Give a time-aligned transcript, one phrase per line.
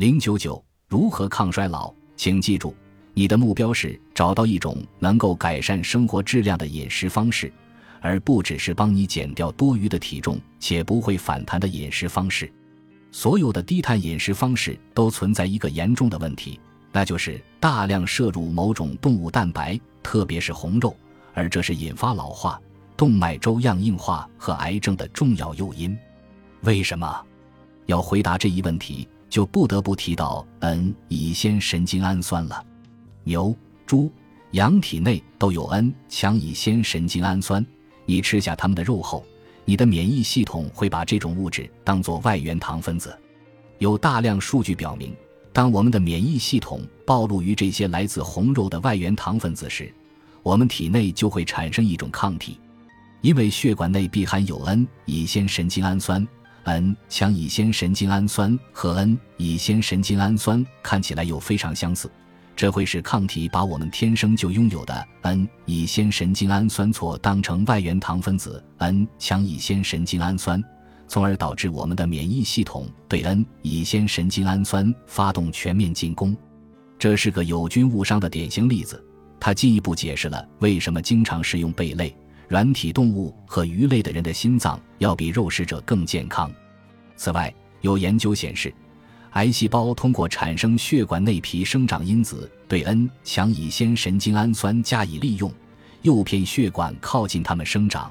[0.00, 1.92] 零九九，如何抗衰老？
[2.16, 2.74] 请记住，
[3.12, 7.52] 你的目标是找到一种能够改善生活质量的饮食方式，
[8.00, 12.50] 而不只是帮你减掉多余的体重且不会反弹的饮食方式。
[13.12, 16.58] 所有的低碳饮食方式都存在一个严重的问题，
[16.92, 20.96] 那就是大量摄入某种动物蛋白，特别是红肉，
[21.34, 22.58] 而这是引发老化、
[22.96, 25.94] 动脉粥样硬化和癌症的重要诱因。
[26.62, 27.22] 为什么？
[27.84, 29.06] 要回答这一问题？
[29.30, 32.62] 就不得不提到 N 乙酰神经氨酸了。
[33.22, 33.56] 牛、
[33.86, 34.10] 猪、
[34.50, 37.64] 羊体内都有 N 强乙酰神经氨酸。
[38.04, 39.24] 你吃下它们的肉后，
[39.64, 43.16] 你的免疫系统会把这种物质当作外源糖分子。
[43.78, 45.14] 有大量数据表明，
[45.52, 49.94] 当我们的免疫系统暴露于这些来自红肉的外源糖分子时，
[50.42, 52.58] 我们体内就会产生一种抗体，
[53.20, 56.26] 因为血管内必含有 N 乙酰神经氨酸。
[56.64, 62.10] N 羟乙酰神经氨酸和 N 乙酰神经氨酸看起来又非常相似，
[62.54, 70.62] 这会使抗体把我们天生就拥有的 N 乙酰神经氨酸错当成外源糖分子 N 羟乙酰神经氨酸，
[71.08, 76.36] 从而导致我们的免疫系统对 N 乙酰神经氨酸发动全面进攻。
[76.98, 79.02] 这是个有菌误伤的典型例子。
[79.42, 82.14] 它进一步解释了为什么经常食用贝类。
[82.50, 86.50] 软体动物和鱼类的人的心脏要比肉食者更健康。
[87.14, 88.74] 此外，有研究显示，
[89.34, 95.54] 癌细胞通过产生血管内皮生长因子对 N 强乙酰神经氨酸加以利用，
[96.02, 98.10] 诱骗血管靠近它们生长。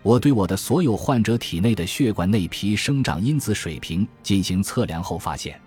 [0.00, 5.60] 我对我的所有患者体内的血管内皮生长因子水平进行测量后发现，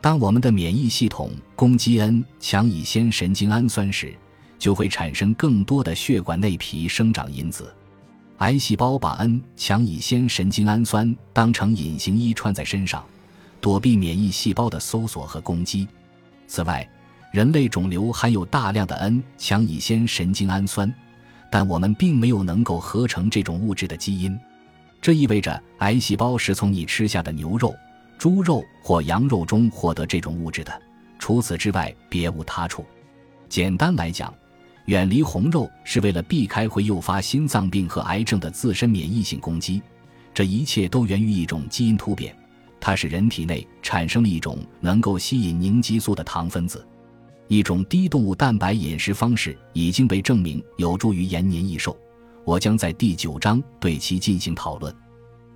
[0.00, 4.14] 当我们的免疫系统攻击 N 强乙酰神经氨酸时，
[4.62, 7.74] 就会产生更多的血管内皮生长因子，
[8.36, 13.04] 癌细胞把 N 强乙酰神经氨酸当成隐形衣穿在身上，
[13.60, 15.88] 躲避免疫细胞的搜索和攻击。
[16.46, 16.88] 此外，
[17.32, 20.94] 人类肿瘤含有大量的 N 强乙酰神经氨酸，
[21.50, 24.38] 但我们并没有能够合成这种物质的基因，
[25.00, 27.74] 这意味着癌细胞是从你吃下的牛肉、
[28.16, 30.82] 猪肉或羊肉中获得这种物质的，
[31.18, 32.86] 除此之外别无他处。
[33.48, 34.32] 简单来讲。
[34.86, 39.80] 远离红肉是为了避开会诱发心脏病和癌症的自身免疫性攻击，
[40.34, 42.36] 这一切都源于一种基因突变，
[42.80, 46.86] 它使人体内产生了一种能够吸引凝激素的糖分子。
[47.48, 51.96] 一种低动物蛋白饮食方式已经被证明有助于延年益寿，
[52.44, 54.94] 我将在第九章对其进行讨论。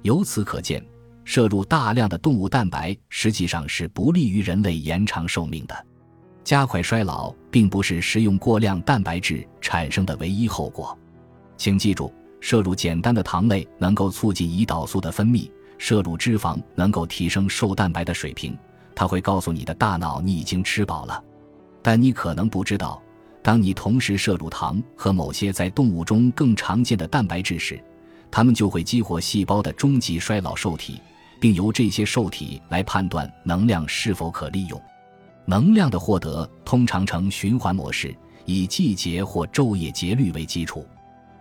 [0.02, 0.84] 由此可见，
[1.24, 5.86] 摄入大量的动物蛋白实际上是不利于人类延长寿命的。
[6.46, 10.96] 加快衰老并不是食用过量蛋白质产生的唯一后果，
[11.56, 18.56] 请记住，摄入简单的糖类能够促进胰岛素的分泌，摄入脂肪能够提升瘦蛋白的水平。
[18.94, 21.20] 它会告诉你的大脑你已经吃饱了，
[21.82, 23.02] 但你可能不知道，
[23.42, 27.82] 当你同时摄入糖和某些在动物中更常见的蛋白质时，
[28.30, 31.00] 它们就会激活细胞的终极衰老受体，
[31.40, 34.80] 并由这些受体来判断能量是否可利用。
[35.48, 38.14] 能量的获得通常呈循环模式，
[38.44, 40.84] 以季节或昼夜节律为基础。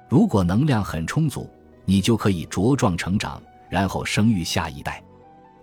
[0.07, 1.49] 如果能量很充足，
[1.85, 5.01] 你就可以茁壮成长，然后生育下一代；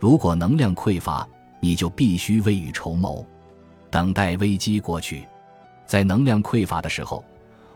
[0.00, 1.26] 如果能量匮乏，
[1.60, 3.24] 你就必须未雨绸缪，
[3.88, 5.24] 等待危机过去。
[5.86, 7.24] 在能量匮乏的时候，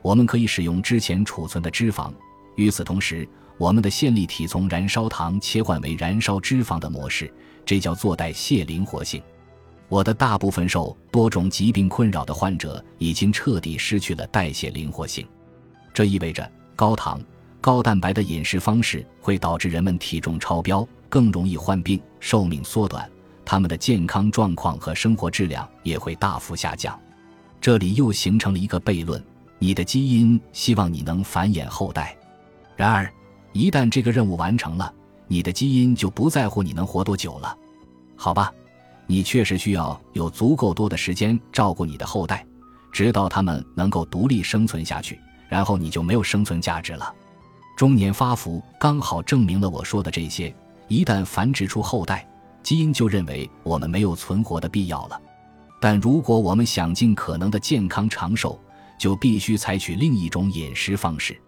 [0.02, 2.12] 我们可以使用之前储存的脂肪。
[2.56, 7.32] 与此同时，我们的线粒体从燃烧糖切换为燃烧脂肪的模式，
[7.64, 9.22] 这叫做代谢灵活性。
[9.88, 15.26] 我的大部分受多种疾病困扰的患者已经彻底失去了代谢灵活性，
[15.94, 17.20] 这意味着高糖、
[17.60, 23.08] 高蛋白的饮食方式会导致人们体重超标，更容易患病，寿命缩短，
[23.44, 26.98] 他们的健康状况和生活质量也会大幅下降。
[27.60, 29.22] 这里又形成了一个悖论：
[29.58, 32.16] 你的基因希望你能繁衍后代，
[32.74, 33.10] 然而
[33.52, 34.92] 一旦这个任务完成了，
[35.28, 37.56] 你的基因就不在乎你能活多久了，
[38.16, 38.52] 好吧？
[39.06, 42.44] 你确实需要有足够多的时间照顾你的后代，
[42.90, 47.14] 直到他们能够独立生存下去，然后你就没有生存价值了。
[47.76, 50.54] 中年发福刚好证明了我说的这些。
[50.88, 52.26] 一旦繁殖出后代，
[52.62, 55.20] 基因就认为我们没有存活的必要了。
[55.80, 58.58] 但如果我们想尽可能的健康长寿，
[58.98, 61.40] 就必须采取另一种饮食方式。